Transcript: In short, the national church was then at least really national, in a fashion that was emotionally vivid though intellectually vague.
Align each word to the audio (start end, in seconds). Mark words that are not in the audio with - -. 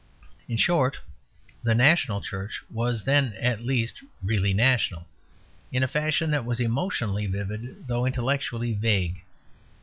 In 0.49 0.57
short, 0.57 0.97
the 1.61 1.75
national 1.75 2.21
church 2.21 2.63
was 2.71 3.03
then 3.03 3.33
at 3.33 3.61
least 3.61 4.01
really 4.23 4.51
national, 4.51 5.07
in 5.71 5.83
a 5.83 5.87
fashion 5.87 6.31
that 6.31 6.43
was 6.43 6.59
emotionally 6.59 7.27
vivid 7.27 7.87
though 7.87 8.07
intellectually 8.07 8.73
vague. 8.73 9.21